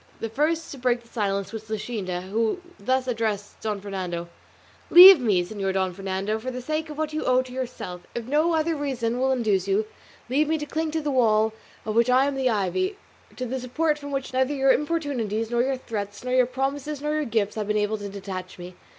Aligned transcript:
The 0.19 0.29
first 0.29 0.71
to 0.71 0.79
break 0.79 1.05
silence 1.05 1.53
was 1.53 1.69
Luscinda, 1.69 2.21
who 2.21 2.59
thus 2.79 3.07
addressed 3.07 3.61
Don 3.61 3.79
Fernando: 3.79 4.29
"Leave 4.89 5.19
me, 5.19 5.45
Señor 5.45 5.73
Don 5.73 5.93
Fernando, 5.93 6.39
for 6.39 6.49
the 6.49 6.59
sake 6.59 6.89
of 6.89 6.97
what 6.97 7.13
you 7.13 7.23
owe 7.23 7.43
to 7.43 7.53
yourself; 7.53 8.01
if 8.15 8.25
no 8.25 8.55
other 8.55 8.75
reason 8.75 9.19
will 9.19 9.31
induce 9.31 9.67
you, 9.67 9.85
leave 10.27 10.47
me 10.47 10.57
to 10.57 10.65
cling 10.65 10.89
to 10.89 11.01
the 11.01 11.11
wall 11.11 11.53
of 11.85 11.93
which 11.93 12.09
I 12.09 12.25
am 12.25 12.33
the 12.33 12.49
ivy, 12.49 12.97
to 13.35 13.45
the 13.45 13.59
support 13.59 13.99
from 13.99 14.09
which 14.09 14.33
neither 14.33 14.55
your 14.55 14.71
importunities, 14.73 15.51
nor 15.51 15.61
your 15.61 15.77
threats, 15.77 16.23
nor 16.23 16.33
your 16.33 16.47
promises, 16.47 16.99
nor 16.99 17.13
your 17.13 17.25
gifts 17.25 17.53
have 17.53 17.67
been 17.67 17.77
able 17.77 17.99
to 17.99 18.09
detach 18.09 18.57
me. 18.57 18.73